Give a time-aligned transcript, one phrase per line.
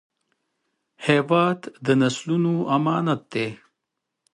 [1.05, 3.47] هېواد د نسلونو امانت دی.